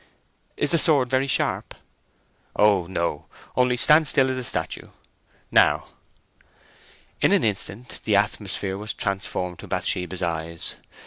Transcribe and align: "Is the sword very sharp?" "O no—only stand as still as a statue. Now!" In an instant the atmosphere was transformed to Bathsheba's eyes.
"Is 0.57 0.71
the 0.71 0.79
sword 0.79 1.11
very 1.11 1.27
sharp?" 1.27 1.75
"O 2.55 2.87
no—only 2.87 3.77
stand 3.77 4.01
as 4.01 4.09
still 4.09 4.31
as 4.31 4.37
a 4.37 4.43
statue. 4.43 4.87
Now!" 5.51 5.89
In 7.21 7.31
an 7.31 7.43
instant 7.43 7.99
the 8.03 8.15
atmosphere 8.15 8.79
was 8.79 8.95
transformed 8.95 9.59
to 9.59 9.67
Bathsheba's 9.67 10.23
eyes. 10.23 10.77